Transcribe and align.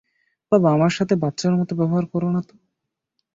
বাবা, 0.51 0.67
আমার 0.71 0.91
সাথে 0.91 1.13
বাচ্চার 1.15 1.53
মত 1.55 1.69
ব্যবহার 1.73 2.05
করো 2.05 2.27
না 2.29 2.41
তো। 2.41 2.55